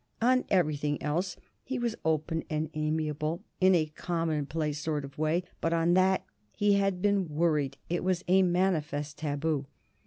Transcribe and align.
On 0.19 0.45
everything 0.49 0.99
else 0.99 1.35
he 1.63 1.77
was 1.77 1.95
open 2.03 2.43
and 2.49 2.71
amiable 2.73 3.43
in 3.59 3.75
a 3.75 3.85
commonplace 3.85 4.79
sort 4.79 5.05
of 5.05 5.19
way, 5.19 5.43
but 5.61 5.73
on 5.73 5.93
that 5.93 6.25
he 6.57 6.73
had 6.73 7.03
been 7.03 7.29
worried 7.29 7.77
it 7.87 8.03
was 8.03 8.23
a 8.27 8.41
manifest 8.41 9.19
taboo. 9.19 9.67